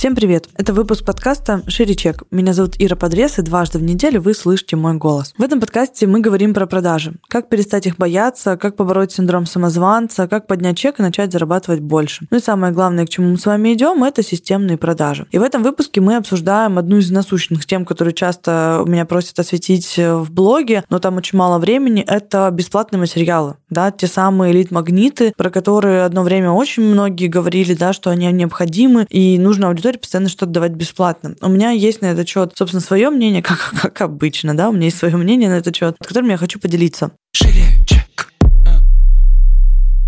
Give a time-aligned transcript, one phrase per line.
[0.00, 0.48] Всем привет!
[0.56, 2.22] Это выпуск подкаста «Шире чек».
[2.30, 5.34] Меня зовут Ира Подрез, и дважды в неделю вы слышите мой голос.
[5.36, 7.16] В этом подкасте мы говорим про продажи.
[7.28, 12.26] Как перестать их бояться, как побороть синдром самозванца, как поднять чек и начать зарабатывать больше.
[12.30, 15.26] Ну и самое главное, к чему мы с вами идем, это системные продажи.
[15.32, 19.98] И в этом выпуске мы обсуждаем одну из насущных тем, которые часто меня просят осветить
[19.98, 23.56] в блоге, но там очень мало времени, это бесплатные материалы.
[23.68, 29.06] Да, те самые элит-магниты, про которые одно время очень многие говорили, да, что они необходимы,
[29.10, 31.34] и нужно аудитории аудитории постоянно что-то давать бесплатно.
[31.40, 34.84] У меня есть на этот счет, собственно, свое мнение, как, как обычно, да, у меня
[34.84, 37.10] есть свое мнение на этот счет, которым я хочу поделиться.
[37.32, 37.64] Шире.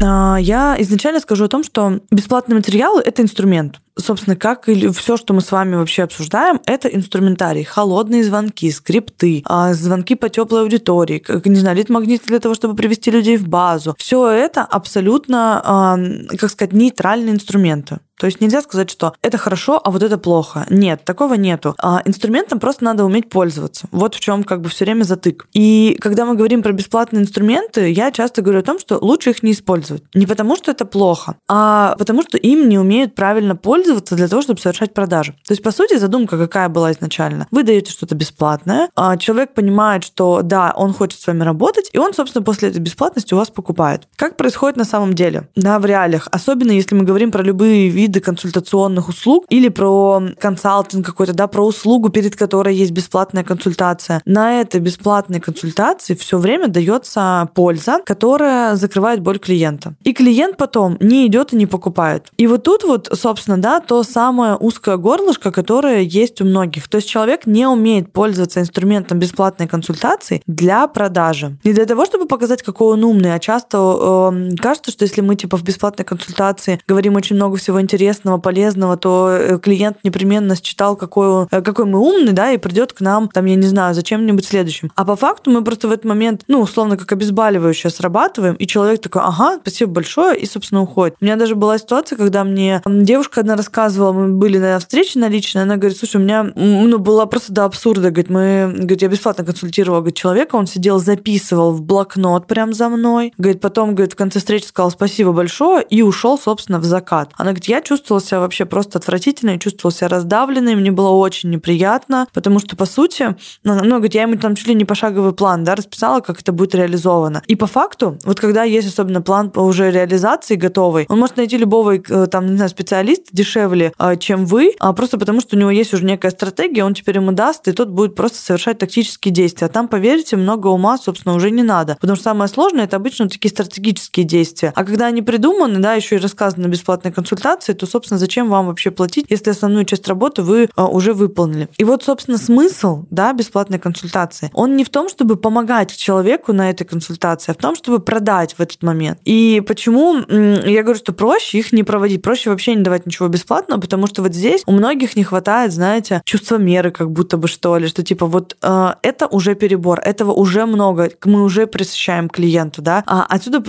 [0.04, 3.80] А, Я изначально скажу о том, что бесплатные материалы– это инструмент.
[3.98, 7.64] Собственно, как и все, что мы с вами вообще обсуждаем, это инструментарий.
[7.64, 12.74] Холодные звонки, скрипты, а, звонки по теплой аудитории, как, не знаю, лид-магниты для того, чтобы
[12.74, 13.94] привести людей в базу.
[13.98, 15.98] Все это абсолютно, а,
[16.38, 17.98] как сказать, нейтральные инструменты.
[18.18, 20.64] То есть нельзя сказать, что это хорошо, а вот это плохо.
[20.70, 21.74] Нет, такого нету.
[21.82, 23.88] А инструментом просто надо уметь пользоваться.
[23.90, 25.48] Вот в чем как бы все время затык.
[25.54, 29.42] И когда мы говорим про бесплатные инструменты, я часто говорю о том, что лучше их
[29.42, 30.04] не использовать.
[30.14, 34.42] Не потому, что это плохо, а потому, что им не умеют правильно пользоваться для того,
[34.42, 35.32] чтобы совершать продажи.
[35.46, 37.46] То есть, по сути, задумка какая была изначально.
[37.50, 41.98] Вы даете что-то бесплатное, а человек понимает, что да, он хочет с вами работать, и
[41.98, 44.08] он, собственно, после этой бесплатности у вас покупает.
[44.16, 45.48] Как происходит на самом деле?
[45.56, 46.28] Да, в реалиях.
[46.30, 51.64] Особенно, если мы говорим про любые виды консультационных услуг или про консалтинг какой-то, да, про
[51.64, 54.22] услугу, перед которой есть бесплатная консультация.
[54.24, 59.94] На этой бесплатной консультации все время дается польза, которая закрывает боль клиента.
[60.04, 62.26] И клиент потом не идет и не покупает.
[62.36, 66.88] И вот тут вот, собственно, да, то самое узкое горлышко, которое есть у многих.
[66.88, 71.56] То есть человек не умеет пользоваться инструментом бесплатной консультации для продажи.
[71.64, 75.36] Не для того, чтобы показать, какой он умный, а часто э, кажется, что если мы
[75.36, 80.96] типа в бесплатной консультации говорим очень много всего интересного, полезного, то э, клиент непременно считал,
[80.96, 84.44] какой, э, какой мы умный, да, и придет к нам, там, я не знаю, зачем-нибудь
[84.44, 84.90] следующим.
[84.94, 89.00] А по факту мы просто в этот момент, ну, условно, как обезболивающее срабатываем, и человек
[89.00, 91.16] такой, ага, спасибо большое, и, собственно, уходит.
[91.20, 95.28] У меня даже была ситуация, когда мне девушка одна рассказывала, мы были на встрече на
[95.28, 99.08] личной, она говорит, слушай, у меня, ну, была просто до абсурда, говорит, мы, говорит, я
[99.08, 104.14] бесплатно консультировала, говорит, человека, он сидел, записывал в блокнот прям за мной, говорит, потом, говорит,
[104.14, 107.30] в конце встречи сказал спасибо большое и ушел, собственно, в закат.
[107.36, 111.50] Она говорит, я чувствовала себя вообще просто отвратительно, я чувствовала себя раздавленной, мне было очень
[111.50, 115.32] неприятно, потому что, по сути, ну, ну говорит, я ему там чуть ли не пошаговый
[115.32, 117.42] план, да, расписала, как это будет реализовано.
[117.46, 121.96] И по факту, вот когда есть особенно план уже реализации готовый, он может найти любого,
[121.96, 125.70] э, там, не знаю, специалиста дешевле, э, чем вы, а просто потому, что у него
[125.70, 129.66] есть уже некая стратегия, он теперь ему даст, и тот будет просто совершать тактические действия.
[129.66, 131.96] А там, поверьте, много ума, собственно, уже не надо.
[132.00, 134.72] Потому что самое сложное это обычно такие стратегические действия.
[134.74, 138.66] А когда они придуманы, да, еще и рассказаны на бесплатной консультации, то, собственно, зачем вам
[138.66, 141.68] вообще платить, если основную часть работы вы а, уже выполнили.
[141.78, 146.70] И вот, собственно, смысл да, бесплатной консультации, он не в том, чтобы помогать человеку на
[146.70, 149.18] этой консультации, а в том, чтобы продать в этот момент.
[149.24, 153.80] И почему я говорю, что проще их не проводить, проще вообще не давать ничего бесплатного,
[153.80, 157.76] потому что вот здесь у многих не хватает, знаете, чувства меры, как будто бы что
[157.76, 162.82] ли, что типа вот э, это уже перебор, этого уже много, мы уже присыщаем клиенту,
[162.82, 163.02] да.
[163.06, 163.60] А отсюда,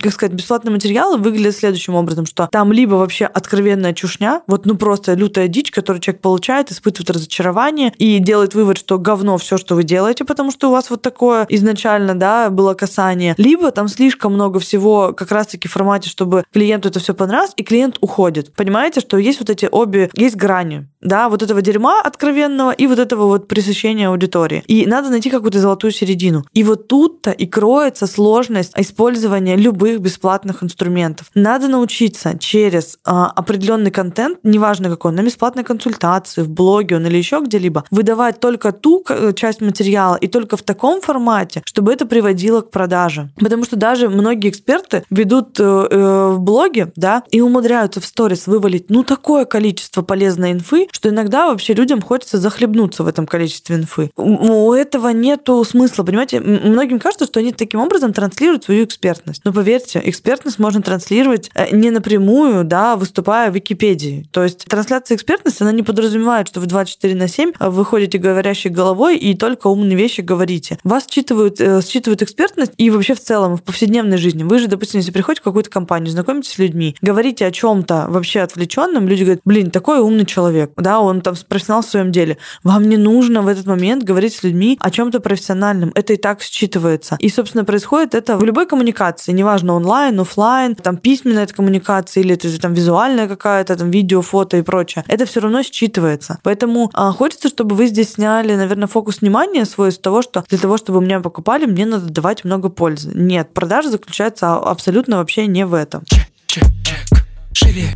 [0.00, 4.76] как сказать, бесплатные материалы выглядят следующим образом, что там либо вообще откровенная чушня, вот ну
[4.76, 9.74] просто лютая дичь, которую человек получает, испытывает разочарование и делает вывод, что говно все, что
[9.76, 13.34] вы делаете, потому что у вас вот такое изначально, да, было касание.
[13.38, 17.62] Либо там слишком много всего как раз-таки в формате, чтобы клиенту это все понравилось, и
[17.62, 18.52] клиент уходит.
[18.54, 22.98] Понимаете, что есть вот эти обе, есть грани, да, вот этого дерьма откровенного и вот
[22.98, 24.64] этого вот пресыщения аудитории.
[24.66, 26.44] И надо найти какую-то золотую середину.
[26.54, 31.30] И вот тут-то и кроется сложность использования любых бесплатных инструментов.
[31.34, 37.18] Надо научиться через а, определенный контент, неважно какой, на бесплатной консультации, в блоге он или
[37.18, 42.06] еще где-либо, выдавать только ту э, часть материала и только в таком формате, чтобы это
[42.06, 43.30] приводило к продаже.
[43.36, 48.46] Потому что даже многие эксперты ведут э, э, в блоге, да, и умудряются в сторис
[48.46, 53.74] вывалить, ну, такое количество полезной инфы, что иногда вообще людям хочется захлебнуться в этом количестве
[53.74, 54.12] инфы.
[54.14, 56.38] У этого нету смысла, понимаете?
[56.38, 59.40] Многим кажется, что они таким образом транслируют свою экспертность.
[59.44, 64.28] Но поверьте, экспертность можно транслировать не напрямую, да, выступая в Википедии.
[64.30, 69.16] То есть трансляция экспертности, она не подразумевает, что вы 24 на 7 выходите говорящей головой
[69.16, 70.78] и только умные вещи говорите.
[70.84, 74.44] Вас считывают, э, считывают экспертность и вообще в целом в повседневной жизни.
[74.44, 78.38] Вы же, допустим, если приходите в какую-то компанию, знакомитесь с людьми, говорите о чем-то вообще
[78.38, 82.38] отвлеченно, вовлеченным, люди говорят, блин, такой умный человек, да, он там профессионал в своем деле.
[82.62, 85.92] Вам не нужно в этот момент говорить с людьми о чем-то профессиональном.
[85.94, 87.16] Это и так считывается.
[87.18, 92.34] И, собственно, происходит это в любой коммуникации, неважно, онлайн, офлайн, там письменная это коммуникация или
[92.34, 95.04] это там визуальная какая-то, там видео, фото и прочее.
[95.08, 96.38] Это все равно считывается.
[96.42, 100.58] Поэтому а, хочется, чтобы вы здесь сняли, наверное, фокус внимания свой с того, что для
[100.58, 103.10] того, чтобы меня покупали, мне надо давать много пользы.
[103.14, 106.04] Нет, продажа заключается абсолютно вообще не в этом.
[106.06, 107.24] Чек, чек, чек.
[107.52, 107.94] Шире,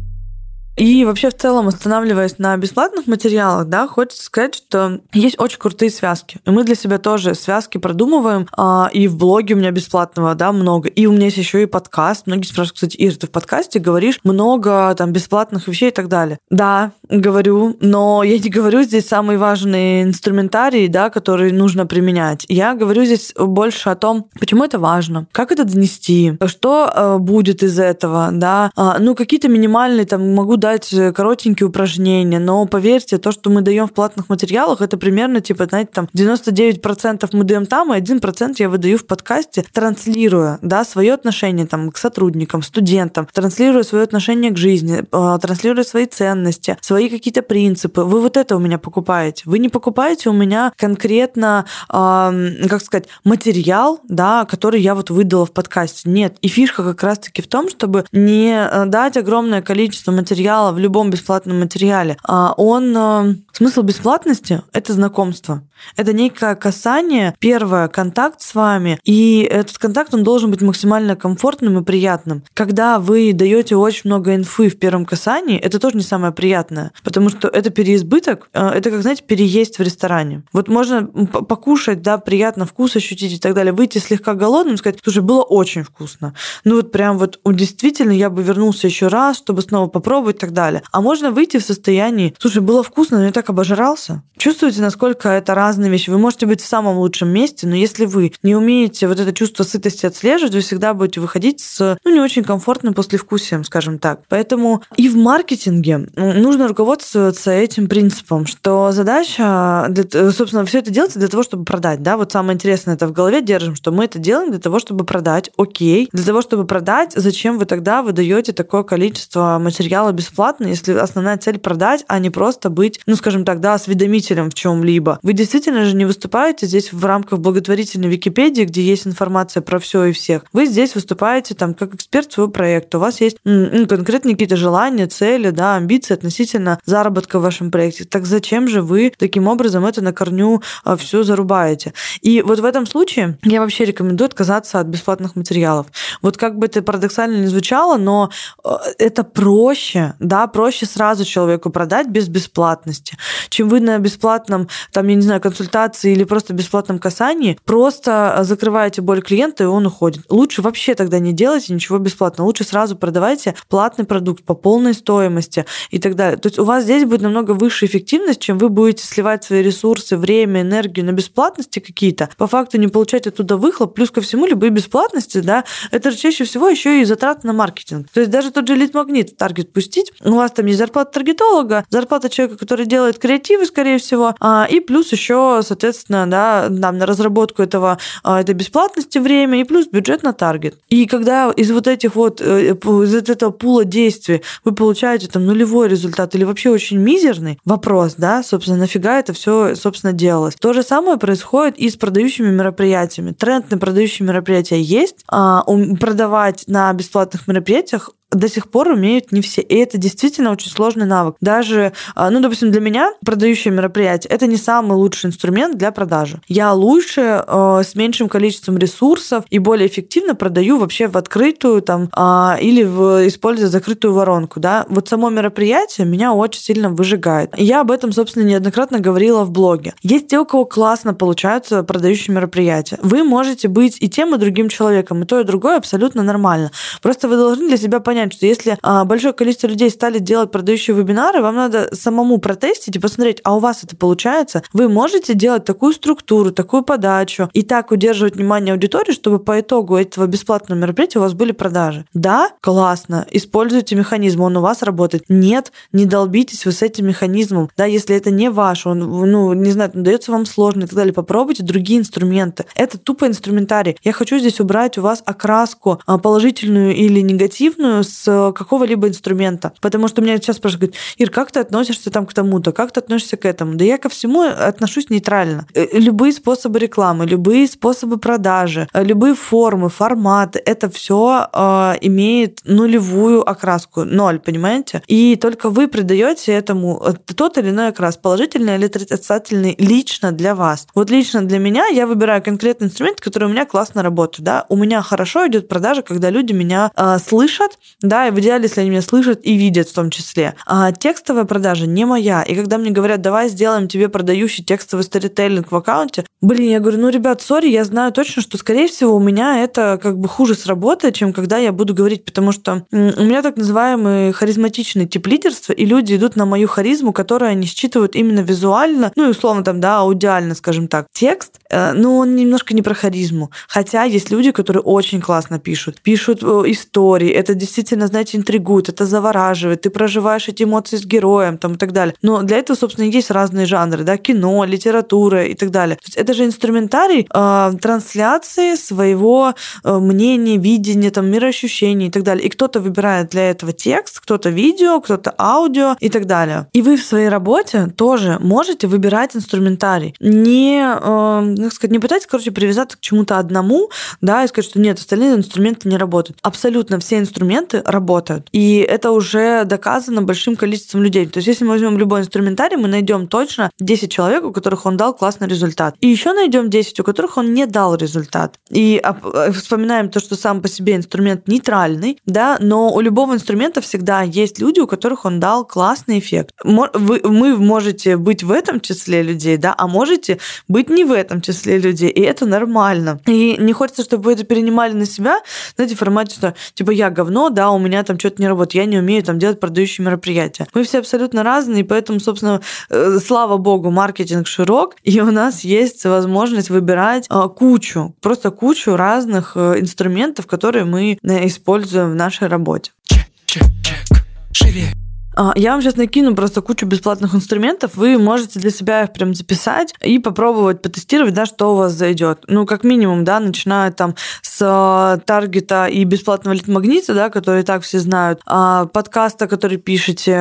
[0.79, 5.91] и вообще в целом, останавливаясь на бесплатных материалах, да, хочется сказать, что есть очень крутые
[5.91, 6.39] связки.
[6.47, 8.47] И мы для себя тоже связки продумываем.
[8.57, 10.89] А, и в блоге у меня бесплатного, да, много.
[10.89, 12.27] И у меня есть еще и подкаст.
[12.27, 16.39] Многие спрашивают, кстати, Ир, ты в подкасте говоришь много там бесплатных вещей и так далее.
[16.49, 22.47] Да, говорю, но я не говорю здесь самый важный инструментарий, да, который нужно применять.
[22.49, 27.65] Я говорю здесь больше о том, почему это важно, как это донести, что э, будет
[27.65, 28.71] из этого, да.
[28.77, 33.49] А, ну, какие-то минимальные, там, могу дать дать э, коротенькие упражнения, но поверьте, то, что
[33.49, 37.99] мы даем в платных материалах, это примерно, типа, знаете, там 99% мы даем там, и
[37.99, 44.05] 1% я выдаю в подкасте, транслируя, да, свое отношение там к сотрудникам, студентам, транслируя свое
[44.05, 48.03] отношение к жизни, а, транслируя свои ценности, свои какие-то принципы.
[48.03, 49.45] Вы вот это у меня покупаете.
[49.47, 55.53] Вы не покупаете у меня конкретно, как сказать, материал, да, который я вот выдала в
[55.53, 56.11] подкасте.
[56.11, 56.37] Нет.
[56.43, 60.79] И фишка как раз-таки в том, чтобы не э, дать огромное количество материала материала, в
[60.79, 62.97] любом бесплатном материале, а он...
[62.97, 65.63] Э, смысл бесплатности— это знакомство.
[65.97, 71.79] Это некое касание, первое, контакт с вами, и этот контакт, он должен быть максимально комфортным
[71.79, 72.43] и приятным.
[72.55, 77.31] Когда вы даете очень много инфы в первом касании, это тоже не самое приятное, потому
[77.31, 80.43] что это переизбыток, э, это как, знаете, переесть в ресторане.
[80.53, 85.23] Вот можно покушать, да, приятно вкус ощутить и так далее, выйти слегка голодным, сказать, слушай,
[85.23, 86.35] было очень вкусно.
[86.65, 90.83] Ну вот прям вот действительно я бы вернулся еще раз, чтобы снова попробовать так далее.
[90.93, 94.23] А можно выйти в состоянии, слушай, было вкусно, но я так обожрался.
[94.39, 96.11] Чувствуете, насколько это разные вещи.
[96.11, 99.65] Вы можете быть в самом лучшем месте, но если вы не умеете вот это чувство
[99.65, 104.21] сытости отслеживать, вы всегда будете выходить с ну, не очень комфортным послевкусием, скажем так.
[104.29, 111.19] Поэтому и в маркетинге нужно руководствоваться этим принципом, что задача, для, собственно, все это делается
[111.19, 112.03] для того, чтобы продать.
[112.03, 112.17] Да?
[112.17, 115.51] Вот самое интересное это в голове держим, что мы это делаем для того, чтобы продать.
[115.57, 116.09] Окей.
[116.13, 121.59] Для того, чтобы продать, зачем вы тогда выдаете такое количество материала бесплатно, если основная цель
[121.59, 125.19] продать, а не просто быть, ну, скажем так, да, осведомителем в чем-либо.
[125.23, 130.05] Вы действительно же не выступаете здесь в рамках благотворительной Википедии, где есть информация про все
[130.05, 130.45] и всех.
[130.53, 132.99] Вы здесь выступаете там как эксперт своего проекта.
[132.99, 138.05] У вас есть ну, конкретные какие-то желания, цели, да, амбиции относительно заработка в вашем проекте.
[138.05, 141.93] Так зачем же вы таким образом это на корню а, все зарубаете?
[142.21, 145.87] И вот в этом случае я вообще рекомендую отказаться от бесплатных материалов.
[146.23, 148.31] Вот как бы это парадоксально не звучало, но
[148.65, 153.17] а, это проще, да, проще сразу человеку продать без бесплатности,
[153.49, 159.03] чем вы на бесплатном, там, я не знаю, консультации или просто бесплатном касании просто закрываете
[159.03, 160.25] боль клиента, и он уходит.
[160.29, 162.45] Лучше вообще тогда не делайте ничего бесплатно.
[162.45, 166.39] Лучше сразу продавайте платный продукт по полной стоимости и так далее.
[166.39, 170.17] То есть у вас здесь будет намного выше эффективность, чем вы будете сливать свои ресурсы,
[170.17, 173.95] время, энергию на бесплатности какие-то, по факту не получать оттуда выхлоп.
[173.95, 178.09] Плюс ко всему, любые бесплатности, да, это чаще всего еще и затраты на маркетинг.
[178.13, 181.85] То есть даже тот же лид-магнит в таргет пустить, у вас там есть зарплата таргетолога,
[181.91, 187.07] зарплата человека, который делает креативы, скорее всего, а, и плюс еще, соответственно, да, там, на
[187.07, 190.79] разработку этого, а, этой бесплатности время, и плюс бюджет на таргет.
[190.89, 195.89] И когда из вот этих вот, э, из этого пула действий вы получаете там нулевой
[195.89, 200.55] результат или вообще очень мизерный, вопрос, да, собственно, нафига это все, собственно, делалось.
[200.55, 203.33] То же самое происходит и с продающими мероприятиями.
[203.33, 205.17] Тренд на продающие мероприятия есть.
[205.29, 205.65] А,
[206.01, 209.63] продавать на бесплатных мероприятиях до сих пор умеют не все.
[209.63, 211.37] И это действительно очень сложный навык.
[211.41, 216.41] Даже, а, ну, допустим, для меня продающее мероприятие это не самый лучший инструмент для продажи.
[216.49, 222.11] Я лучше э, с меньшим количеством ресурсов и более эффективно продаю вообще в открытую там
[222.15, 224.61] э, или в, используя закрытую воронку.
[224.61, 224.85] Да?
[224.89, 227.53] Вот само мероприятие меня очень сильно выжигает.
[227.57, 229.95] Я об этом, собственно, неоднократно говорила в блоге.
[230.03, 232.99] Есть те, у кого классно получаются продающие мероприятия.
[233.03, 236.71] Вы можете быть и тем, и другим человеком, и то, и другое абсолютно нормально.
[237.03, 240.51] Просто вы должны для себя понять, понять, что если а, большое количество людей стали делать
[240.51, 244.63] продающие вебинары, вам надо самому протестить и посмотреть, а у вас это получается.
[244.73, 249.97] Вы можете делать такую структуру, такую подачу и так удерживать внимание аудитории, чтобы по итогу
[249.97, 252.07] этого бесплатного мероприятия у вас были продажи.
[252.13, 255.25] Да, классно, используйте механизм, он у вас работает.
[255.29, 257.71] Нет, не долбитесь вы с этим механизмом.
[257.77, 261.15] Да, если это не ваш, он, ну, не знаю, дается вам сложно и так далее,
[261.15, 262.65] попробуйте другие инструменты.
[262.75, 263.97] Это тупо инструментарий.
[264.03, 269.73] Я хочу здесь убрать у вас окраску а, положительную или негативную с какого-либо инструмента.
[269.81, 273.37] Потому что меня сейчас спрашивают, Ир, как ты относишься там к тому-то, как ты относишься
[273.37, 273.75] к этому?
[273.75, 275.67] Да я ко всему отношусь нейтрально.
[275.75, 282.61] Э, любые способы рекламы, любые способы продажи, э, любые формы, форматы, это все э, имеет
[282.65, 285.03] нулевую окраску, ноль, понимаете?
[285.07, 290.55] И только вы придаете этому э, тот или иной окрас, положительный или отрицательный, лично для
[290.55, 290.87] вас.
[290.95, 294.77] Вот лично для меня я выбираю конкретный инструмент, который у меня классно работает, да, у
[294.77, 298.91] меня хорошо идет продажа, когда люди меня э, слышат, да, и в идеале, если они
[298.91, 300.55] меня слышат и видят в том числе.
[300.67, 302.43] А текстовая продажа не моя.
[302.43, 306.99] И когда мне говорят, давай сделаем тебе продающий текстовый сторителлинг в аккаунте, блин, я говорю,
[306.99, 310.55] ну, ребят, сори, я знаю точно, что, скорее всего, у меня это как бы хуже
[310.55, 315.73] сработает, чем когда я буду говорить, потому что у меня так называемый харизматичный тип лидерства,
[315.73, 319.81] и люди идут на мою харизму, которую они считывают именно визуально, ну и условно там,
[319.81, 321.07] да, аудиально, скажем так.
[321.13, 323.51] Текст, э, ну, он немножко не про харизму.
[323.67, 326.01] Хотя есть люди, которые очень классно пишут.
[326.01, 331.59] Пишут э, истории, это действительно, знаете, интригует, это завораживает, ты проживаешь эти эмоции с героем
[331.59, 332.15] там и так далее.
[332.23, 335.99] Но для этого, собственно, есть разные жанры, да, кино, литература и так далее.
[336.15, 339.55] Это же инструментарий э, трансляции своего
[339.85, 342.47] э, мнения, видения, там, мироощущений и так далее.
[342.47, 346.67] И кто-то выбирает для этого текст, кто-то видео, кто-то аудио и так далее.
[346.73, 350.15] И вы в своей работе тоже можете выбирать инструментарий.
[350.21, 353.91] Не, э, как сказать, не пытайтесь, короче, привязаться к чему-то одному,
[354.21, 356.39] да, и сказать, что нет, остальные инструменты не работают.
[356.43, 358.49] Абсолютно все инструменты работают.
[358.53, 361.27] И это уже доказано большим количеством людей.
[361.27, 364.97] То есть, если мы возьмем любой инструментарий, мы найдем точно 10 человек, у которых он
[364.97, 365.95] дал классный результат.
[366.01, 368.57] И еще найдем 10, у которых он не дал результат.
[368.71, 373.81] И э, вспоминаем то, что сам по себе инструмент нейтральный, да, но у любого инструмента
[373.81, 376.53] всегда есть люди, у которых он дал классный эффект.
[376.65, 381.41] Вы, мы можете быть в этом числе людей, да, а можете быть не в этом
[381.41, 383.21] числе людей, и это нормально.
[383.27, 385.41] И не хочется, чтобы вы это перенимали на себя,
[385.77, 388.85] знаете, в формате, что типа я говно, да, у меня там что-то не работает, я
[388.85, 390.67] не умею там делать продающие мероприятия.
[390.75, 392.61] Мы все абсолютно разные, и поэтому, собственно,
[392.91, 398.97] э, слава богу, маркетинг широк, и у нас есть возможность выбирать э, кучу, просто кучу
[398.97, 402.93] разных э, инструментов, которые мы используем в нашей работе.
[403.05, 404.05] Чек, чек, чек.
[404.53, 405.08] Живее.
[405.39, 407.93] А, я вам сейчас накину просто кучу бесплатных инструментов.
[407.95, 412.41] Вы можете для себя их прям записать и попробовать потестировать, да, что у вас зайдет.
[412.49, 417.85] Ну, как минимум, да, начиная там с а, таргета и бесплатного лид-магнита, да, который так
[417.85, 420.33] все знают, а, подкаста, который пишете,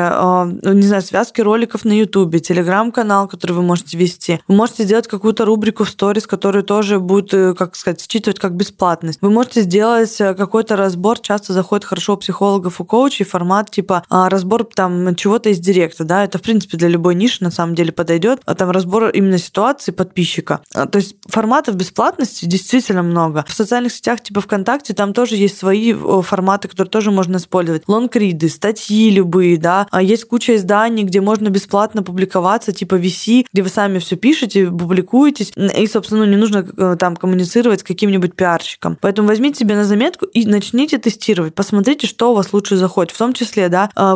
[0.63, 4.41] не знаю, связки роликов на Ютубе, телеграм-канал, который вы можете вести.
[4.47, 8.55] Вы можете сделать какую-то рубрику в сторис, которая тоже будет, э, как сказать, считывать как
[8.55, 9.19] бесплатность.
[9.21, 14.03] Вы можете сделать э, какой-то разбор, часто заходит хорошо у психологов и коучей, формат типа
[14.09, 17.75] разбор там там чего-то из директа, да, это, в принципе, для любой ниши на самом
[17.75, 20.61] деле подойдет, а там разбор именно ситуации подписчика.
[20.73, 23.45] А, то есть форматов бесплатности действительно много.
[23.47, 27.83] В социальных сетях типа ВКонтакте там тоже есть свои форматы, которые тоже можно использовать.
[27.87, 33.61] Лонгриды, статьи любые, да, а есть куча изданий, где можно бесплатно публиковаться, типа VC, где
[33.61, 38.35] вы сами все пишете, публикуетесь, и, собственно, ну, не нужно э, там коммуницировать с каким-нибудь
[38.35, 38.97] пиарщиком.
[39.01, 43.17] Поэтому возьмите себе на заметку и начните тестировать, посмотрите, что у вас лучше заходит, в
[43.17, 44.15] том числе, да, а,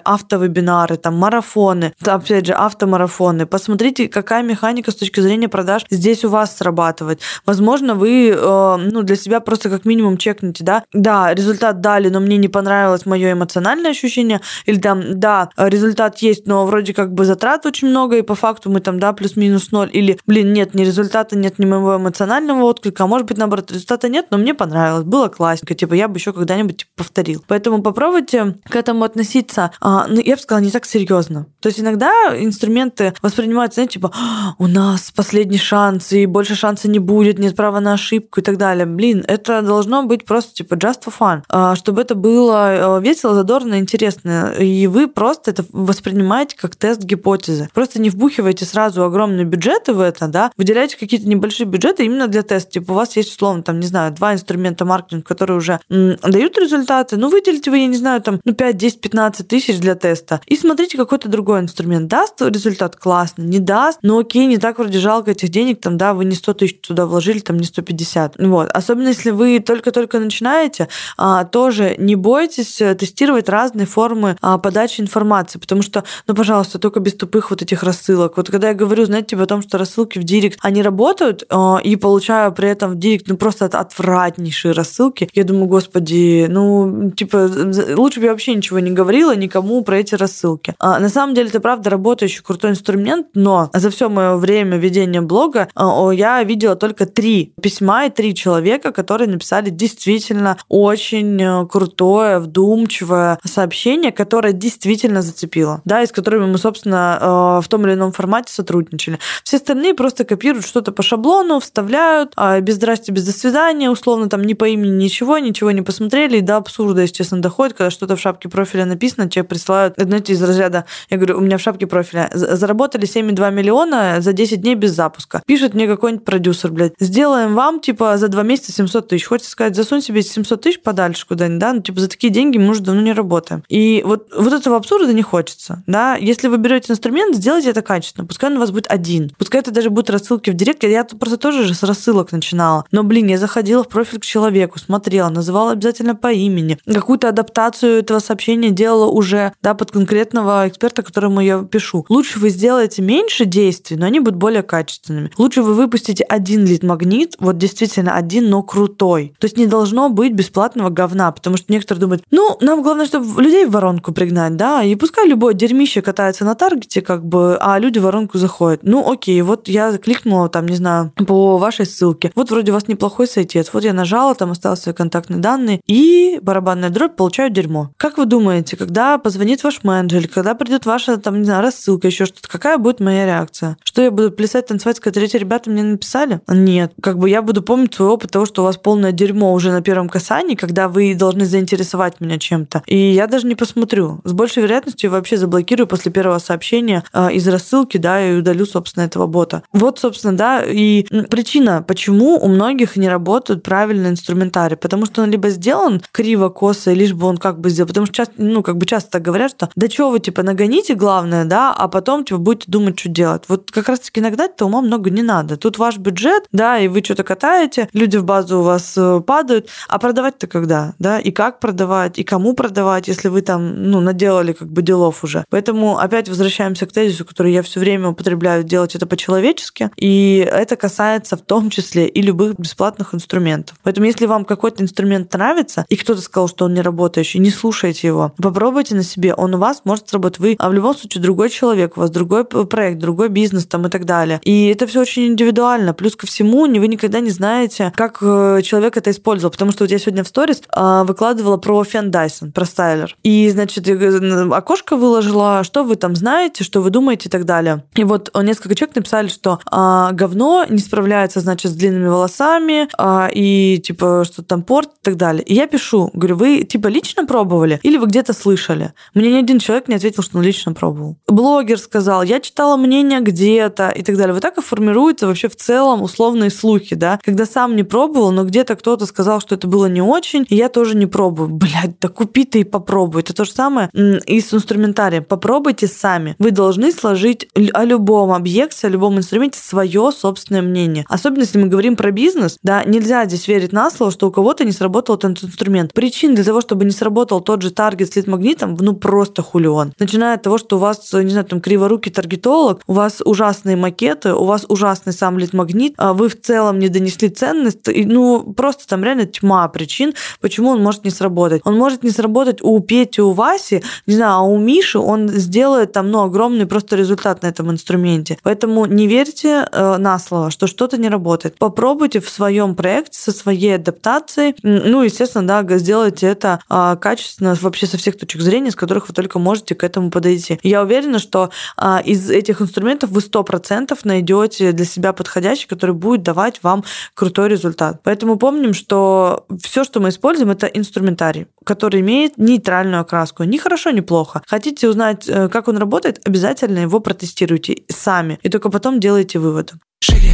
[0.00, 3.46] вебинары, автовебинары, там, марафоны, опять же, автомарафоны.
[3.46, 7.20] Посмотрите, какая механика с точки зрения продаж здесь у вас срабатывает.
[7.46, 12.20] Возможно, вы э, ну, для себя просто как минимум чекните, да, да, результат дали, но
[12.20, 17.24] мне не понравилось мое эмоциональное ощущение, или там, да, результат есть, но вроде как бы
[17.24, 20.84] затрат очень много, и по факту мы там, да, плюс-минус ноль, или, блин, нет, ни
[20.84, 25.04] результата, нет ни моего эмоционального отклика, а может быть, наоборот, результата нет, но мне понравилось,
[25.04, 27.44] было классненько, типа, я бы еще когда-нибудь типа, повторил.
[27.46, 31.46] Поэтому попробуйте к этому относиться ну, я бы сказала, не так серьезно.
[31.60, 36.88] То есть иногда инструменты воспринимаются, знаете, типа, «А, у нас последний шанс, и больше шанса
[36.88, 38.86] не будет, нет права на ошибку и так далее.
[38.86, 43.34] Блин, это должно быть просто типа just for fun, а, чтобы это было э, весело,
[43.34, 44.54] задорно, интересно.
[44.58, 47.68] И вы просто это воспринимаете как тест гипотезы.
[47.72, 52.42] Просто не вбухивайте сразу огромные бюджеты в это, да, выделяйте какие-то небольшие бюджеты именно для
[52.42, 52.72] теста.
[52.72, 56.58] Типа у вас есть, условно, там, не знаю, два инструмента маркетинга, которые уже м, дают
[56.58, 60.40] результаты, ну, выделите вы, я не знаю, там, ну, 5, 10, 15 тысяч для теста.
[60.46, 62.08] И смотрите какой-то другой инструмент.
[62.08, 66.14] Даст результат классно, не даст, но окей, не так вроде жалко этих денег, там, да,
[66.14, 68.36] вы не 100 тысяч туда вложили, там, не 150.
[68.38, 68.70] Вот.
[68.70, 75.00] Особенно если вы только-только начинаете, а, тоже не бойтесь э, тестировать разные формы а, подачи
[75.00, 78.36] информации, потому что, ну, пожалуйста, только без тупых вот этих рассылок.
[78.36, 81.78] Вот когда я говорю, знаете, типа о том, что рассылки в директ, они работают, а,
[81.82, 87.50] и получаю при этом в директ, ну, просто отвратнейшие рассылки, я думаю, господи, ну, типа,
[87.96, 90.74] лучше бы я вообще ничего не говорила никому, никому про эти рассылки.
[90.78, 95.20] А, на самом деле, это правда работающий крутой инструмент, но за все мое время ведения
[95.20, 101.66] блога а, я видела только три письма и три человека, которые написали действительно очень э,
[101.66, 107.86] крутое, вдумчивое сообщение, которое действительно зацепило, да, и с которыми мы, собственно, э, в том
[107.86, 109.18] или ином формате сотрудничали.
[109.44, 114.28] Все остальные просто копируют что-то по шаблону, вставляют, а, без здрасте, без до свидания, условно,
[114.28, 117.90] там ни по имени, ничего, ничего не посмотрели, и до абсурда, если честно, доходит, когда
[117.90, 121.60] что-то в шапке профиля написано, тебе присылают, знаете, из разряда, я говорю, у меня в
[121.60, 125.42] шапке профиля, заработали 7,2 миллиона за 10 дней без запуска.
[125.44, 129.26] Пишет мне какой-нибудь продюсер, блядь, сделаем вам, типа, за два месяца 700 тысяч.
[129.26, 132.70] Хочется сказать, засунь себе 700 тысяч подальше куда-нибудь, да, ну, типа, за такие деньги мы
[132.70, 133.62] уже давно не работаем.
[133.68, 136.16] И вот, вот этого абсурда не хочется, да.
[136.16, 138.26] Если вы берете инструмент, сделайте это качественно.
[138.26, 139.32] Пускай он у вас будет один.
[139.36, 140.84] Пускай это даже будут рассылки в директ.
[140.84, 142.84] Я просто тоже же с рассылок начинала.
[142.92, 146.78] Но, блин, я заходила в профиль к человеку, смотрела, называла обязательно по имени.
[146.86, 152.06] Какую-то адаптацию этого сообщения делала уже, да, под конкретного эксперта, которому я пишу.
[152.08, 155.30] Лучше вы сделаете меньше действий, но они будут более качественными.
[155.38, 159.34] Лучше вы выпустите один лид-магнит, вот действительно один, но крутой.
[159.38, 163.42] То есть не должно быть бесплатного говна, потому что некоторые думают, ну, нам главное, чтобы
[163.42, 167.78] людей в воронку пригнать, да, и пускай любое дерьмище катается на таргете, как бы, а
[167.78, 168.80] люди в воронку заходят.
[168.82, 172.32] Ну, окей, вот я кликнула там, не знаю, по вашей ссылке.
[172.34, 173.70] Вот вроде у вас неплохой сайтец.
[173.72, 177.90] Вот я нажала, там осталось свои контактные данные, и барабанная дробь, получаю дерьмо.
[177.96, 182.26] Как вы думаете, когда позвонит ваш менеджер, когда придет ваша, там, не знаю, рассылка, еще
[182.26, 183.76] что-то, какая будет моя реакция?
[183.84, 186.40] Что я буду плясать, танцевать, сказать, эти ребята мне написали?
[186.48, 186.92] Нет.
[187.00, 189.82] Как бы я буду помнить свой опыт того, что у вас полное дерьмо уже на
[189.82, 192.82] первом касании, когда вы должны заинтересовать меня чем-то.
[192.86, 194.20] И я даже не посмотрю.
[194.24, 198.66] С большей вероятностью я вообще заблокирую после первого сообщения э, из рассылки, да, и удалю,
[198.66, 199.62] собственно, этого бота.
[199.72, 205.30] Вот, собственно, да, и причина, почему у многих не работают правильно инструментарий, потому что он
[205.30, 208.76] либо сделан криво, косо, лишь бы он как бы сделал, потому что часто, ну, как
[208.76, 212.38] бы часто так говорят, что да что вы, типа, нагоните главное, да, а потом, типа,
[212.38, 213.44] будете думать, что делать.
[213.48, 215.56] Вот как раз-таки нагнать-то ума много не надо.
[215.56, 219.68] Тут ваш бюджет, да, и вы что-то катаете, люди в базу у вас э, падают,
[219.88, 224.52] а продавать-то когда, да, и как продавать, и кому продавать, если вы там, ну, наделали
[224.52, 225.44] как бы делов уже.
[225.50, 230.76] Поэтому опять возвращаемся к тезису, который я все время употребляю, делать это по-человечески, и это
[230.76, 233.76] касается в том числе и любых бесплатных инструментов.
[233.82, 238.06] Поэтому если вам какой-то инструмент нравится, и кто-то сказал, что он не работающий, не слушайте
[238.06, 240.38] его, попробуйте на себе, он у вас может сработать.
[240.38, 243.90] Вы, а в любом случае, другой человек, у вас другой проект, другой бизнес там и
[243.90, 244.40] так далее.
[244.44, 245.94] И это все очень индивидуально.
[245.94, 249.50] Плюс ко всему, вы никогда не знаете, как э, человек это использовал.
[249.50, 253.16] Потому что вот я сегодня в сторис а, выкладывала про Фен Дайсон, про стайлер.
[253.22, 257.84] И, значит, окошко выложила, что вы там знаете, что вы думаете и так далее.
[257.94, 263.28] И вот несколько человек написали, что а, говно не справляется, значит, с длинными волосами, а,
[263.32, 265.42] и типа что там порт и так далее.
[265.42, 268.89] И я пишу, говорю, вы типа лично пробовали или вы где-то слышали?
[269.14, 271.16] Мне ни один человек не ответил, что он лично пробовал.
[271.26, 274.34] Блогер сказал, я читала мнение где-то и так далее.
[274.34, 278.44] Вот так и формируются вообще в целом условные слухи, да, когда сам не пробовал, но
[278.44, 281.48] где-то кто-то сказал, что это было не очень, и я тоже не пробую.
[281.48, 283.22] Блядь, да купи ты и попробуй.
[283.22, 285.24] Это то же самое и с инструментарием.
[285.24, 286.36] Попробуйте сами.
[286.38, 291.04] Вы должны сложить о любом объекте, о любом инструменте свое собственное мнение.
[291.08, 294.64] Особенно если мы говорим про бизнес, да, нельзя здесь верить на слово, что у кого-то
[294.64, 295.92] не сработал этот инструмент.
[295.92, 299.92] Причин для того, чтобы не сработал тот же таргет с лид-магнитом, ну просто хулион.
[299.98, 304.34] Начиная от того, что у вас, не знаю, там криворукий таргетолог, у вас ужасные макеты,
[304.34, 308.86] у вас ужасный сам лид-магнит, а вы в целом не донесли ценность, и, ну просто
[308.86, 311.62] там реально тьма причин, почему он может не сработать.
[311.64, 315.92] Он может не сработать у Пети, у Васи, не знаю, а у Миши он сделает
[315.92, 318.38] там, ну, огромный просто результат на этом инструменте.
[318.42, 321.58] Поэтому не верьте э, на слово, что что-то не работает.
[321.58, 327.86] Попробуйте в своем проекте со своей адаптацией, ну, естественно, да, сделайте это э, качественно вообще
[327.86, 330.58] со всех точек зрения, с которых вы только можете к этому подойти.
[330.62, 336.22] Я уверена, что э, из этих инструментов вы 100% найдете для себя подходящий, который будет
[336.22, 338.00] давать вам крутой результат.
[338.02, 343.44] Поэтому помним, что все, что мы используем, это инструментарий, который имеет нейтральную окраску.
[343.44, 344.42] Ни хорошо, ни плохо.
[344.46, 348.38] Хотите узнать, э, как он работает, обязательно его протестируйте сами.
[348.42, 349.74] И только потом делайте выводы.
[350.00, 350.32] Шире.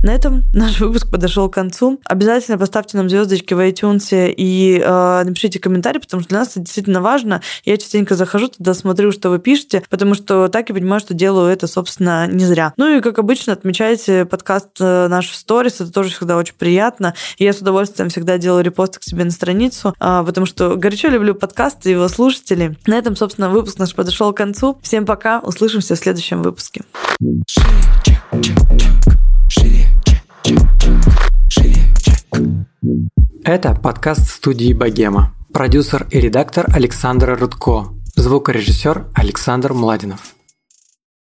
[0.00, 2.00] На этом наш выпуск подошел к концу.
[2.04, 6.60] Обязательно поставьте нам звездочки в iTunes и э, напишите комментарий, потому что для нас это
[6.60, 7.42] действительно важно.
[7.64, 11.50] Я частенько захожу туда, смотрю, что вы пишете, потому что так я понимаю, что делаю
[11.50, 12.74] это, собственно, не зря.
[12.76, 17.14] Ну и, как обычно, отмечайте подкаст э, наш в сторис, это тоже всегда очень приятно.
[17.38, 21.08] И я с удовольствием всегда делаю репосты к себе на страницу, э, потому что горячо
[21.08, 22.78] люблю подкасты и его слушателей.
[22.86, 24.78] На этом, собственно, выпуск наш подошел к концу.
[24.80, 26.84] Всем пока, услышимся в следующем выпуске.
[27.48, 27.66] Шире,
[28.04, 29.18] чек, чек,
[33.44, 35.34] Это подкаст студии «Богема».
[35.54, 40.37] продюсер и редактор Александр Рудко, звукорежиссер Александр Младинов.